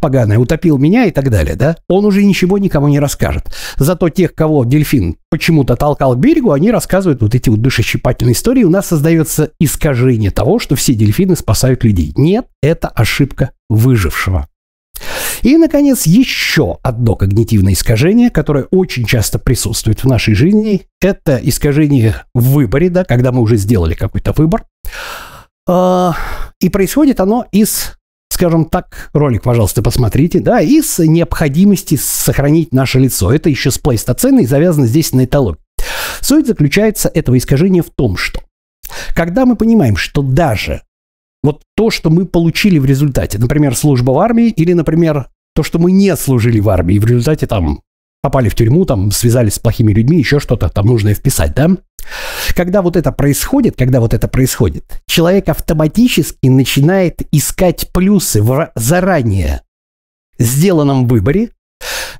поганая, 0.00 0.38
утопил 0.38 0.78
меня 0.78 1.04
и 1.04 1.10
так 1.10 1.28
далее, 1.28 1.54
да? 1.54 1.76
Он 1.88 2.06
уже 2.06 2.24
ничего 2.24 2.56
никому 2.56 2.88
не 2.88 2.98
расскажет. 2.98 3.52
Зато 3.76 4.08
тех, 4.08 4.34
кого 4.34 4.64
дельфин 4.64 5.16
почему-то 5.28 5.76
толкал 5.76 6.14
к 6.14 6.18
берегу, 6.18 6.52
они 6.52 6.70
рассказывают 6.70 7.20
вот 7.20 7.34
эти 7.34 7.50
вот 7.50 7.60
душещипательные 7.60 8.32
истории. 8.32 8.64
У 8.64 8.70
нас 8.70 8.86
создается 8.86 9.50
искажение 9.60 10.30
того, 10.30 10.58
что 10.58 10.76
все 10.76 10.94
дельфины 10.94 11.36
спасают 11.36 11.84
людей. 11.84 12.14
Нет, 12.16 12.46
это 12.62 12.88
ошибка 12.88 13.50
выжившего. 13.68 14.48
И, 15.42 15.56
наконец, 15.56 16.06
еще 16.06 16.78
одно 16.82 17.16
когнитивное 17.16 17.72
искажение, 17.72 18.30
которое 18.30 18.64
очень 18.70 19.04
часто 19.04 19.38
присутствует 19.38 20.04
в 20.04 20.08
нашей 20.08 20.34
жизни, 20.34 20.82
это 21.00 21.38
искажение 21.42 22.14
в 22.34 22.52
выборе, 22.52 22.90
да, 22.90 23.04
когда 23.04 23.32
мы 23.32 23.40
уже 23.40 23.56
сделали 23.56 23.94
какой-то 23.94 24.32
выбор. 24.32 24.64
А, 25.68 26.14
и 26.60 26.68
происходит 26.68 27.20
оно 27.20 27.46
из 27.52 27.96
скажем 28.28 28.66
так, 28.66 29.08
ролик, 29.14 29.44
пожалуйста, 29.44 29.82
посмотрите, 29.82 30.40
да, 30.40 30.60
из 30.60 30.98
необходимости 30.98 31.96
сохранить 31.96 32.70
наше 32.70 32.98
лицо. 32.98 33.32
Это 33.32 33.48
еще 33.48 33.70
с 33.70 33.78
плейстоценой 33.78 34.44
завязано 34.44 34.86
здесь 34.86 35.12
на 35.14 35.24
этологии. 35.24 35.58
Суть 36.20 36.46
заключается 36.46 37.08
этого 37.08 37.38
искажения 37.38 37.82
в 37.82 37.88
том, 37.88 38.18
что 38.18 38.42
когда 39.14 39.46
мы 39.46 39.56
понимаем, 39.56 39.96
что 39.96 40.22
даже 40.22 40.82
вот 41.46 41.62
то, 41.76 41.90
что 41.90 42.10
мы 42.10 42.26
получили 42.26 42.78
в 42.78 42.84
результате, 42.84 43.38
например, 43.38 43.74
служба 43.74 44.10
в 44.10 44.18
армии 44.18 44.48
или, 44.48 44.72
например, 44.72 45.28
то, 45.54 45.62
что 45.62 45.78
мы 45.78 45.90
не 45.92 46.14
служили 46.16 46.60
в 46.60 46.68
армии, 46.68 46.96
и 46.96 46.98
в 46.98 47.06
результате 47.06 47.46
там 47.46 47.80
попали 48.22 48.48
в 48.48 48.54
тюрьму, 48.54 48.84
там 48.84 49.10
связались 49.10 49.54
с 49.54 49.58
плохими 49.58 49.92
людьми, 49.92 50.18
еще 50.18 50.40
что-то 50.40 50.68
там 50.68 50.86
нужно 50.86 51.14
вписать, 51.14 51.54
да? 51.54 51.70
Когда 52.54 52.82
вот 52.82 52.96
это 52.96 53.12
происходит, 53.12 53.76
когда 53.76 54.00
вот 54.00 54.14
это 54.14 54.28
происходит, 54.28 55.00
человек 55.06 55.48
автоматически 55.48 56.48
начинает 56.48 57.22
искать 57.32 57.88
плюсы 57.92 58.42
в 58.42 58.70
заранее 58.74 59.62
сделанном 60.38 61.06
выборе, 61.06 61.50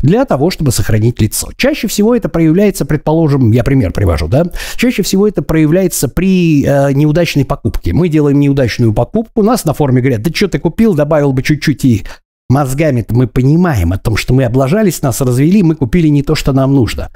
для 0.00 0.24
того, 0.24 0.50
чтобы 0.50 0.72
сохранить 0.72 1.20
лицо. 1.20 1.50
Чаще 1.56 1.88
всего 1.88 2.14
это 2.14 2.28
проявляется, 2.28 2.84
предположим, 2.84 3.50
я 3.52 3.64
пример 3.64 3.92
привожу, 3.92 4.28
да, 4.28 4.46
чаще 4.76 5.02
всего 5.02 5.26
это 5.28 5.42
проявляется 5.42 6.08
при 6.08 6.64
э, 6.64 6.92
неудачной 6.92 7.44
покупке. 7.44 7.92
Мы 7.92 8.08
делаем 8.08 8.40
неудачную 8.40 8.92
покупку, 8.92 9.42
нас 9.42 9.64
на 9.64 9.74
форуме 9.74 10.00
говорят, 10.00 10.22
да 10.22 10.30
что 10.34 10.48
ты 10.48 10.58
купил, 10.58 10.94
добавил 10.94 11.32
бы 11.32 11.42
чуть-чуть 11.42 11.84
и 11.84 12.04
мозгами-то 12.48 13.14
мы 13.14 13.26
понимаем 13.26 13.92
о 13.92 13.98
том, 13.98 14.16
что 14.16 14.34
мы 14.34 14.44
облажались, 14.44 15.02
нас 15.02 15.20
развели, 15.20 15.62
мы 15.62 15.74
купили 15.74 16.08
не 16.08 16.22
то, 16.22 16.34
что 16.34 16.52
нам 16.52 16.74
нужно. 16.74 17.10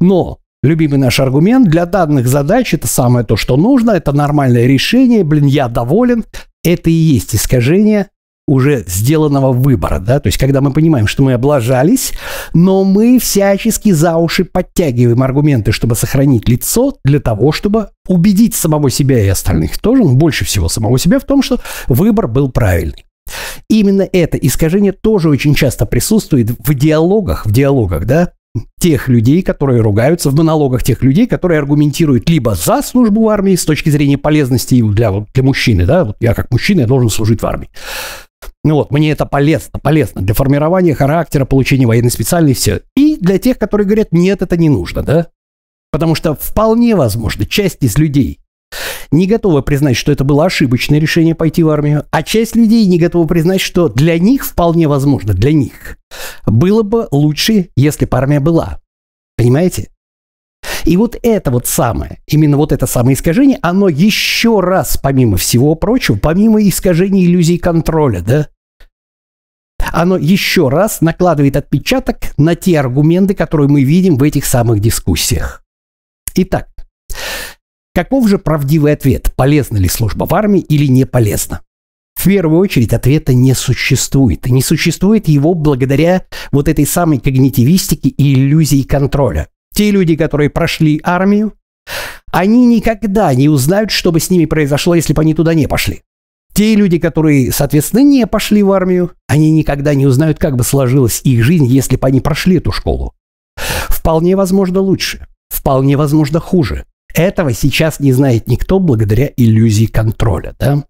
Но 0.00 0.38
любимый 0.62 0.98
наш 0.98 1.20
аргумент 1.20 1.68
для 1.68 1.86
данных 1.86 2.26
задач 2.28 2.72
это 2.74 2.86
самое 2.86 3.24
то, 3.26 3.36
что 3.36 3.56
нужно, 3.56 3.92
это 3.92 4.12
нормальное 4.12 4.66
решение, 4.66 5.24
блин, 5.24 5.46
я 5.46 5.68
доволен. 5.68 6.24
Это 6.64 6.90
и 6.90 6.92
есть 6.92 7.34
искажение 7.34 8.08
уже 8.46 8.84
сделанного 8.86 9.52
выбора, 9.52 9.98
да, 9.98 10.20
то 10.20 10.28
есть 10.28 10.38
когда 10.38 10.60
мы 10.60 10.72
понимаем, 10.72 11.06
что 11.06 11.22
мы 11.22 11.32
облажались, 11.32 12.12
но 12.54 12.84
мы 12.84 13.18
всячески 13.18 13.90
за 13.90 14.16
уши 14.16 14.44
подтягиваем 14.44 15.22
аргументы, 15.22 15.72
чтобы 15.72 15.96
сохранить 15.96 16.48
лицо 16.48 16.94
для 17.04 17.18
того, 17.18 17.50
чтобы 17.50 17.88
убедить 18.06 18.54
самого 18.54 18.88
себя 18.90 19.18
и 19.18 19.28
остальных 19.28 19.78
тоже, 19.78 20.02
но 20.02 20.12
больше 20.14 20.44
всего 20.44 20.68
самого 20.68 20.98
себя 20.98 21.18
в 21.18 21.24
том, 21.24 21.42
что 21.42 21.60
выбор 21.88 22.28
был 22.28 22.50
правильный. 22.50 23.04
Именно 23.68 24.08
это 24.12 24.36
искажение 24.36 24.92
тоже 24.92 25.28
очень 25.28 25.54
часто 25.54 25.84
присутствует 25.84 26.50
в 26.50 26.74
диалогах, 26.74 27.46
в 27.46 27.52
диалогах, 27.52 28.04
да, 28.06 28.32
тех 28.80 29.08
людей, 29.08 29.42
которые 29.42 29.80
ругаются, 29.80 30.30
в 30.30 30.34
монологах 30.34 30.82
тех 30.82 31.02
людей, 31.02 31.26
которые 31.26 31.58
аргументируют 31.58 32.28
либо 32.28 32.54
за 32.54 32.82
службу 32.82 33.24
в 33.24 33.28
армии 33.28 33.54
с 33.54 33.64
точки 33.64 33.90
зрения 33.90 34.18
полезности 34.18 34.80
для, 34.82 35.12
для 35.34 35.42
мужчины, 35.42 35.84
да, 35.84 36.04
вот 36.04 36.16
я 36.20 36.34
как 36.34 36.50
мужчина, 36.50 36.82
я 36.82 36.86
должен 36.86 37.10
служить 37.10 37.42
в 37.42 37.46
армии, 37.46 37.68
ну 38.66 38.74
вот, 38.74 38.90
мне 38.90 39.12
это 39.12 39.26
полезно, 39.26 39.78
полезно 39.78 40.22
для 40.22 40.34
формирования 40.34 40.92
характера, 40.92 41.44
получения 41.44 41.86
военной 41.86 42.10
специальности. 42.10 42.80
И 42.96 43.16
для 43.16 43.38
тех, 43.38 43.58
которые 43.58 43.86
говорят, 43.86 44.08
нет, 44.10 44.42
это 44.42 44.56
не 44.56 44.68
нужно, 44.68 45.04
да? 45.04 45.28
Потому 45.92 46.16
что 46.16 46.34
вполне 46.34 46.96
возможно, 46.96 47.46
часть 47.46 47.84
из 47.84 47.96
людей 47.96 48.40
не 49.12 49.28
готова 49.28 49.60
признать, 49.60 49.96
что 49.96 50.10
это 50.10 50.24
было 50.24 50.46
ошибочное 50.46 50.98
решение 50.98 51.36
пойти 51.36 51.62
в 51.62 51.68
армию, 51.68 52.06
а 52.10 52.24
часть 52.24 52.56
людей 52.56 52.84
не 52.86 52.98
готова 52.98 53.24
признать, 53.28 53.60
что 53.60 53.88
для 53.88 54.18
них 54.18 54.44
вполне 54.44 54.88
возможно, 54.88 55.32
для 55.32 55.52
них 55.52 55.96
было 56.44 56.82
бы 56.82 57.06
лучше, 57.12 57.68
если 57.76 58.04
бы 58.04 58.18
армия 58.18 58.40
была. 58.40 58.80
Понимаете? 59.36 59.90
И 60.84 60.96
вот 60.96 61.16
это 61.22 61.52
вот 61.52 61.68
самое, 61.68 62.18
именно 62.26 62.56
вот 62.56 62.72
это 62.72 62.86
самое 62.86 63.14
искажение, 63.14 63.60
оно 63.62 63.88
еще 63.88 64.58
раз, 64.58 64.98
помимо 65.00 65.36
всего 65.36 65.76
прочего, 65.76 66.16
помимо 66.16 66.60
искажения 66.66 67.24
иллюзий 67.24 67.58
контроля, 67.58 68.22
да, 68.22 68.48
оно 69.92 70.16
еще 70.16 70.68
раз 70.68 71.00
накладывает 71.00 71.56
отпечаток 71.56 72.16
на 72.36 72.54
те 72.54 72.78
аргументы, 72.78 73.34
которые 73.34 73.68
мы 73.68 73.82
видим 73.82 74.16
в 74.16 74.22
этих 74.22 74.44
самых 74.46 74.80
дискуссиях. 74.80 75.62
Итак, 76.34 76.68
каков 77.94 78.28
же 78.28 78.38
правдивый 78.38 78.92
ответ? 78.92 79.32
Полезна 79.36 79.78
ли 79.78 79.88
служба 79.88 80.26
в 80.26 80.34
армии 80.34 80.60
или 80.60 80.86
не 80.86 81.04
полезна? 81.04 81.60
В 82.14 82.24
первую 82.24 82.60
очередь 82.60 82.92
ответа 82.92 83.34
не 83.34 83.54
существует. 83.54 84.46
Не 84.46 84.62
существует 84.62 85.28
его 85.28 85.54
благодаря 85.54 86.24
вот 86.50 86.68
этой 86.68 86.86
самой 86.86 87.20
когнитивистике 87.20 88.08
и 88.08 88.34
иллюзии 88.34 88.82
контроля. 88.82 89.48
Те 89.74 89.90
люди, 89.90 90.16
которые 90.16 90.50
прошли 90.50 91.00
армию, 91.04 91.52
они 92.32 92.66
никогда 92.66 93.32
не 93.34 93.48
узнают, 93.48 93.90
что 93.90 94.12
бы 94.12 94.20
с 94.20 94.30
ними 94.30 94.46
произошло, 94.46 94.94
если 94.94 95.12
бы 95.12 95.22
они 95.22 95.34
туда 95.34 95.54
не 95.54 95.66
пошли. 95.66 96.02
Те 96.56 96.74
люди, 96.74 96.98
которые, 96.98 97.52
соответственно, 97.52 98.00
не 98.00 98.26
пошли 98.26 98.62
в 98.62 98.72
армию, 98.72 99.12
они 99.28 99.50
никогда 99.50 99.92
не 99.92 100.06
узнают, 100.06 100.38
как 100.38 100.56
бы 100.56 100.64
сложилась 100.64 101.20
их 101.22 101.44
жизнь, 101.44 101.66
если 101.66 101.96
бы 101.96 102.06
они 102.06 102.22
прошли 102.22 102.56
эту 102.56 102.72
школу. 102.72 103.12
Вполне 103.90 104.36
возможно 104.36 104.80
лучше, 104.80 105.26
вполне 105.50 105.98
возможно 105.98 106.40
хуже. 106.40 106.86
Этого 107.14 107.52
сейчас 107.52 108.00
не 108.00 108.10
знает 108.14 108.48
никто 108.48 108.78
благодаря 108.78 109.30
иллюзии 109.36 109.84
контроля, 109.84 110.54
да? 110.58 110.84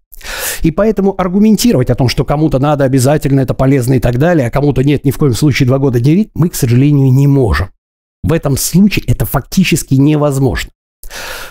И 0.61 0.71
поэтому 0.71 1.13
аргументировать 1.19 1.89
о 1.89 1.95
том, 1.95 2.07
что 2.07 2.23
кому-то 2.23 2.59
надо 2.59 2.85
обязательно, 2.85 3.41
это 3.41 3.53
полезно 3.53 3.95
и 3.95 3.99
так 3.99 4.17
далее, 4.19 4.47
а 4.47 4.51
кому-то 4.51 4.85
нет, 4.85 5.03
ни 5.03 5.11
в 5.11 5.17
коем 5.17 5.33
случае 5.33 5.67
два 5.67 5.79
года 5.79 5.99
делить, 5.99 6.29
мы, 6.33 6.47
к 6.47 6.55
сожалению, 6.55 7.11
не 7.11 7.27
можем. 7.27 7.71
В 8.23 8.31
этом 8.31 8.55
случае 8.55 9.03
это 9.05 9.25
фактически 9.25 9.95
невозможно. 9.95 10.71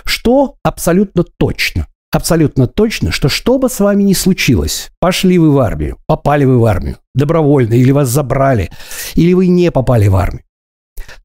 Что 0.07 0.55
абсолютно 0.63 1.23
точно? 1.39 1.87
Абсолютно 2.11 2.67
точно, 2.67 3.13
что 3.13 3.29
что 3.29 3.59
бы 3.59 3.69
с 3.69 3.81
вами 3.81 4.03
ни 4.03 4.13
случилось, 4.13 4.91
пошли 5.01 5.39
вы 5.39 5.51
в 5.51 5.59
армию, 5.59 5.99
попали 6.07 6.45
вы 6.45 6.59
в 6.59 6.65
армию, 6.65 6.99
добровольно, 7.15 7.75
или 7.75 7.91
вас 7.91 8.09
забрали, 8.09 8.71
или 9.15 9.33
вы 9.33 9.49
не 9.49 9.71
попали 9.71 10.09
в 10.09 10.17
армию, 10.17 10.45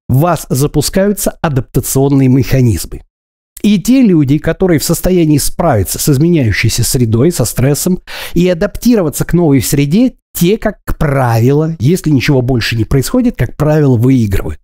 в 0.09 0.19
вас 0.19 0.45
запускаются 0.49 1.31
адаптационные 1.41 2.27
механизмы. 2.27 3.01
И 3.61 3.79
те 3.79 4.01
люди, 4.01 4.39
которые 4.39 4.79
в 4.79 4.83
состоянии 4.83 5.37
справиться 5.37 5.99
с 5.99 6.09
изменяющейся 6.09 6.83
средой, 6.83 7.31
со 7.31 7.45
стрессом 7.45 7.99
и 8.33 8.47
адаптироваться 8.49 9.23
к 9.23 9.33
новой 9.33 9.61
среде, 9.61 10.15
те, 10.33 10.57
как 10.57 10.79
правило, 10.97 11.75
если 11.79 12.09
ничего 12.09 12.41
больше 12.41 12.75
не 12.75 12.85
происходит, 12.85 13.37
как 13.37 13.57
правило, 13.57 13.97
выигрывают. 13.97 14.59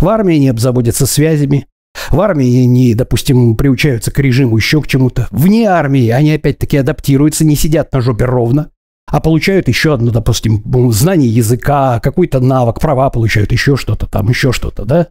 В 0.00 0.08
армии 0.08 0.36
они 0.36 0.48
обзаводятся 0.48 1.06
связями, 1.06 1.66
в 2.10 2.20
армии 2.20 2.62
они, 2.62 2.94
допустим, 2.94 3.56
приучаются 3.56 4.10
к 4.10 4.18
режиму 4.18 4.56
еще 4.56 4.80
к 4.80 4.86
чему-то. 4.86 5.28
Вне 5.30 5.66
армии 5.66 6.08
они 6.08 6.32
опять-таки 6.32 6.76
адаптируются, 6.76 7.44
не 7.44 7.56
сидят 7.56 7.92
на 7.92 8.00
жопе 8.00 8.24
ровно, 8.24 8.70
а 9.06 9.20
получают 9.20 9.68
еще 9.68 9.94
одно, 9.94 10.10
допустим, 10.10 10.62
знание 10.92 11.28
языка, 11.28 12.00
какой-то 12.00 12.40
навык, 12.40 12.80
права 12.80 13.10
получают, 13.10 13.52
еще 13.52 13.76
что-то 13.76 14.06
там, 14.06 14.28
еще 14.28 14.52
что-то, 14.52 14.84
да? 14.84 15.08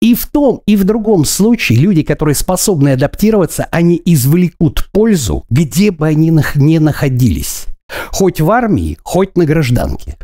И 0.00 0.14
в 0.14 0.26
том, 0.26 0.62
и 0.66 0.76
в 0.76 0.84
другом 0.84 1.24
случае 1.24 1.78
люди, 1.78 2.02
которые 2.02 2.34
способны 2.34 2.90
адаптироваться, 2.90 3.68
они 3.70 4.00
извлекут 4.04 4.88
пользу, 4.92 5.44
где 5.48 5.90
бы 5.90 6.08
они 6.08 6.32
не 6.56 6.78
находились. 6.78 7.66
Хоть 8.10 8.40
в 8.40 8.50
армии, 8.50 8.98
хоть 9.02 9.36
на 9.36 9.44
гражданке. 9.44 10.16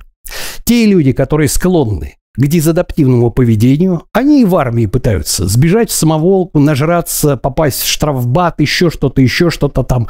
Те 0.65 0.87
люди, 0.87 1.13
которые 1.13 1.49
склонны 1.49 2.18
к 2.37 2.47
дезадаптивному 2.47 3.31
поведению, 3.31 4.05
они 4.13 4.43
и 4.43 4.45
в 4.45 4.55
армии 4.57 4.87
пытаются 4.87 5.47
сбежать 5.47 5.91
в 5.91 5.95
самоволку, 5.95 6.61
нажраться, 6.61 7.37
попасть 7.37 7.83
в 7.83 7.89
штрафбат, 7.89 8.61
еще 8.61 8.91
что-то, 8.91 9.21
еще 9.21 9.51
что-то 9.51 9.83
там, 9.83 10.09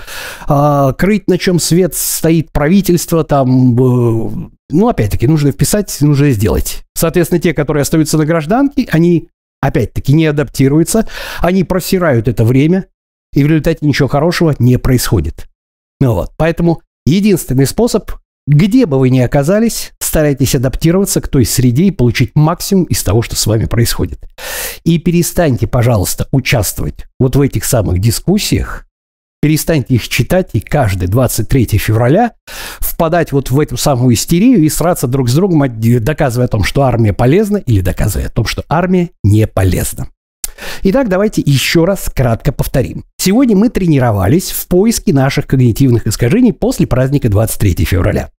э, 0.48 0.92
крыть, 0.98 1.28
на 1.28 1.38
чем 1.38 1.58
свет 1.58 1.94
стоит 1.94 2.52
правительство, 2.52 3.24
там, 3.24 3.74
э, 3.74 4.48
ну, 4.70 4.88
опять-таки, 4.88 5.26
нужно 5.26 5.52
вписать, 5.52 5.96
нужно 6.00 6.30
сделать. 6.30 6.84
Соответственно, 6.94 7.40
те, 7.40 7.54
которые 7.54 7.82
остаются 7.82 8.18
на 8.18 8.26
гражданке, 8.26 8.86
они, 8.90 9.30
опять-таки, 9.62 10.12
не 10.12 10.26
адаптируются, 10.26 11.08
они 11.40 11.64
просирают 11.64 12.28
это 12.28 12.44
время, 12.44 12.86
и 13.32 13.42
в 13.42 13.46
результате 13.46 13.86
ничего 13.86 14.08
хорошего 14.08 14.54
не 14.58 14.78
происходит. 14.78 15.48
Ну 16.00 16.14
вот, 16.14 16.32
поэтому 16.36 16.82
единственный 17.06 17.66
способ, 17.66 18.10
где 18.46 18.86
бы 18.86 18.98
вы 18.98 19.10
ни 19.10 19.20
оказались, 19.20 19.92
старайтесь 20.08 20.54
адаптироваться 20.54 21.20
к 21.20 21.28
той 21.28 21.44
среде 21.44 21.84
и 21.84 21.90
получить 21.90 22.32
максимум 22.34 22.84
из 22.84 23.02
того, 23.02 23.22
что 23.22 23.36
с 23.36 23.46
вами 23.46 23.66
происходит. 23.66 24.18
И 24.84 24.98
перестаньте, 24.98 25.66
пожалуйста, 25.66 26.28
участвовать 26.32 27.06
вот 27.20 27.36
в 27.36 27.40
этих 27.40 27.64
самых 27.64 28.00
дискуссиях, 28.00 28.86
перестаньте 29.40 29.94
их 29.94 30.08
читать 30.08 30.50
и 30.54 30.60
каждый 30.60 31.08
23 31.08 31.78
февраля 31.78 32.32
впадать 32.80 33.32
вот 33.32 33.50
в 33.50 33.60
эту 33.60 33.76
самую 33.76 34.14
истерию 34.14 34.64
и 34.64 34.68
сраться 34.68 35.06
друг 35.06 35.28
с 35.28 35.34
другом, 35.34 35.62
доказывая 36.00 36.46
о 36.46 36.50
том, 36.50 36.64
что 36.64 36.82
армия 36.82 37.12
полезна 37.12 37.58
или 37.58 37.80
доказывая 37.80 38.26
о 38.26 38.30
том, 38.30 38.46
что 38.46 38.64
армия 38.68 39.10
не 39.22 39.46
полезна. 39.46 40.08
Итак, 40.82 41.08
давайте 41.08 41.42
еще 41.44 41.84
раз 41.84 42.10
кратко 42.12 42.50
повторим. 42.50 43.04
Сегодня 43.18 43.56
мы 43.56 43.68
тренировались 43.68 44.50
в 44.50 44.66
поиске 44.68 45.12
наших 45.12 45.46
когнитивных 45.46 46.06
искажений 46.06 46.52
после 46.52 46.86
праздника 46.86 47.28
23 47.28 47.84
февраля. 47.84 48.30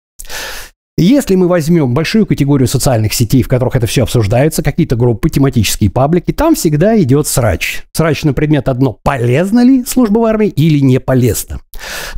Если 1.00 1.36
мы 1.36 1.46
возьмем 1.46 1.94
большую 1.94 2.26
категорию 2.26 2.66
социальных 2.66 3.14
сетей, 3.14 3.44
в 3.44 3.48
которых 3.48 3.76
это 3.76 3.86
все 3.86 4.02
обсуждается, 4.02 4.64
какие-то 4.64 4.96
группы, 4.96 5.30
тематические 5.30 5.90
паблики, 5.90 6.32
там 6.32 6.56
всегда 6.56 7.00
идет 7.00 7.28
срач. 7.28 7.84
Срач 7.92 8.24
на 8.24 8.32
предмет 8.32 8.68
одно, 8.68 8.98
полезно 9.04 9.62
ли 9.62 9.84
служба 9.84 10.18
в 10.18 10.24
армии 10.24 10.48
или 10.48 10.80
не 10.80 10.98
полезно. 10.98 11.60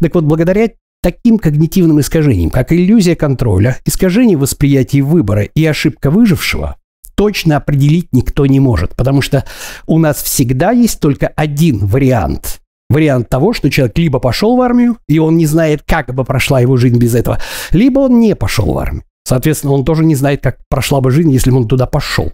Так 0.00 0.14
вот, 0.14 0.24
благодаря 0.24 0.70
таким 1.02 1.38
когнитивным 1.38 2.00
искажениям, 2.00 2.48
как 2.48 2.72
иллюзия 2.72 3.16
контроля, 3.16 3.76
искажение 3.84 4.38
восприятия 4.38 5.02
выбора 5.02 5.42
и 5.42 5.62
ошибка 5.66 6.10
выжившего, 6.10 6.76
точно 7.16 7.58
определить 7.58 8.08
никто 8.12 8.46
не 8.46 8.60
может, 8.60 8.96
потому 8.96 9.20
что 9.20 9.44
у 9.86 9.98
нас 9.98 10.22
всегда 10.22 10.70
есть 10.70 11.00
только 11.00 11.26
один 11.28 11.84
вариант. 11.84 12.59
Вариант 12.90 13.28
того, 13.28 13.52
что 13.52 13.70
человек 13.70 13.96
либо 13.96 14.18
пошел 14.18 14.56
в 14.56 14.60
армию, 14.60 14.98
и 15.08 15.20
он 15.20 15.36
не 15.36 15.46
знает, 15.46 15.84
как 15.86 16.12
бы 16.12 16.24
прошла 16.24 16.60
его 16.60 16.76
жизнь 16.76 16.98
без 16.98 17.14
этого, 17.14 17.38
либо 17.70 18.00
он 18.00 18.18
не 18.18 18.34
пошел 18.34 18.72
в 18.72 18.78
армию. 18.78 19.04
Соответственно, 19.24 19.74
он 19.74 19.84
тоже 19.84 20.04
не 20.04 20.16
знает, 20.16 20.42
как 20.42 20.58
прошла 20.68 21.00
бы 21.00 21.12
жизнь, 21.12 21.30
если 21.30 21.52
бы 21.52 21.58
он 21.58 21.68
туда 21.68 21.86
пошел. 21.86 22.32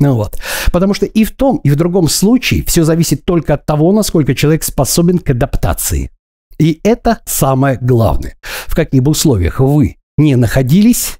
Ну 0.00 0.16
вот. 0.16 0.36
Потому 0.72 0.94
что 0.94 1.06
и 1.06 1.22
в 1.22 1.30
том, 1.30 1.58
и 1.58 1.70
в 1.70 1.76
другом 1.76 2.08
случае 2.08 2.64
все 2.64 2.82
зависит 2.82 3.24
только 3.24 3.54
от 3.54 3.66
того, 3.66 3.92
насколько 3.92 4.34
человек 4.34 4.64
способен 4.64 5.20
к 5.20 5.30
адаптации. 5.30 6.10
И 6.58 6.80
это 6.82 7.20
самое 7.24 7.78
главное. 7.80 8.36
В 8.66 8.74
каких 8.74 9.00
бы 9.00 9.12
условиях 9.12 9.60
вы 9.60 9.96
не 10.16 10.34
находились, 10.34 11.18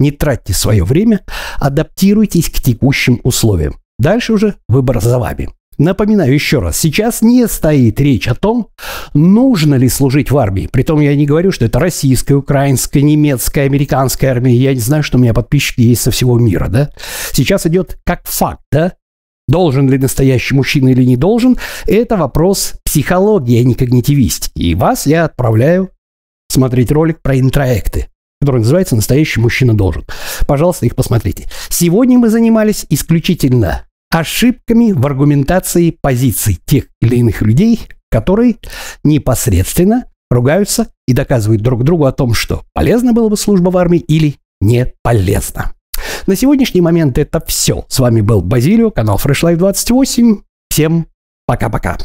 не 0.00 0.10
тратьте 0.10 0.54
свое 0.54 0.82
время, 0.82 1.20
адаптируйтесь 1.58 2.50
к 2.50 2.60
текущим 2.60 3.20
условиям. 3.22 3.76
Дальше 3.98 4.32
уже 4.32 4.56
выбор 4.68 5.00
за 5.00 5.20
вами. 5.20 5.50
Напоминаю 5.78 6.32
еще 6.32 6.60
раз, 6.60 6.78
сейчас 6.78 7.20
не 7.20 7.46
стоит 7.48 8.00
речь 8.00 8.28
о 8.28 8.34
том, 8.34 8.68
нужно 9.12 9.74
ли 9.74 9.88
служить 9.88 10.30
в 10.30 10.38
армии. 10.38 10.68
Притом 10.72 11.00
я 11.00 11.14
не 11.14 11.26
говорю, 11.26 11.52
что 11.52 11.66
это 11.66 11.78
российская, 11.78 12.34
украинская, 12.34 13.02
немецкая, 13.02 13.66
американская 13.66 14.30
армия. 14.30 14.54
Я 14.54 14.72
не 14.72 14.80
знаю, 14.80 15.02
что 15.02 15.18
у 15.18 15.20
меня 15.20 15.34
подписчики 15.34 15.82
есть 15.82 16.02
со 16.02 16.10
всего 16.10 16.38
мира, 16.38 16.68
да. 16.68 16.90
Сейчас 17.32 17.66
идет 17.66 17.98
как 18.04 18.22
факт, 18.24 18.62
да. 18.72 18.94
Должен 19.48 19.88
ли 19.88 19.98
настоящий 19.98 20.54
мужчина 20.54 20.88
или 20.88 21.04
не 21.04 21.16
должен, 21.16 21.56
это 21.86 22.16
вопрос 22.16 22.74
психологии, 22.84 23.60
а 23.60 23.64
не 23.64 23.74
когнитивистики. 23.74 24.58
И 24.60 24.74
вас 24.74 25.06
я 25.06 25.24
отправляю 25.24 25.90
смотреть 26.48 26.90
ролик 26.90 27.20
про 27.22 27.38
интроекты 27.38 28.08
который 28.40 28.58
называется 28.58 28.94
«Настоящий 28.94 29.40
мужчина 29.40 29.74
должен». 29.74 30.04
Пожалуйста, 30.46 30.86
их 30.86 30.94
посмотрите. 30.94 31.48
Сегодня 31.68 32.18
мы 32.18 32.28
занимались 32.28 32.86
исключительно 32.90 33.82
ошибками 34.18 34.92
в 34.92 35.04
аргументации 35.04 35.90
позиций 35.90 36.58
тех 36.64 36.84
или 37.02 37.16
иных 37.16 37.42
людей, 37.42 37.80
которые 38.10 38.56
непосредственно 39.04 40.06
ругаются 40.30 40.88
и 41.06 41.12
доказывают 41.12 41.62
друг 41.62 41.84
другу 41.84 42.06
о 42.06 42.12
том, 42.12 42.32
что 42.32 42.62
полезна 42.72 43.12
была 43.12 43.28
бы 43.28 43.36
служба 43.36 43.70
в 43.70 43.76
армии 43.76 43.98
или 43.98 44.36
не 44.60 44.92
полезна. 45.02 45.74
На 46.26 46.34
сегодняшний 46.34 46.80
момент 46.80 47.18
это 47.18 47.42
все. 47.46 47.84
С 47.88 47.98
вами 47.98 48.22
был 48.22 48.40
Базилио, 48.40 48.90
канал 48.90 49.20
Fresh 49.22 49.42
Life 49.42 49.56
28. 49.56 50.38
Всем 50.70 51.06
пока-пока. 51.46 51.98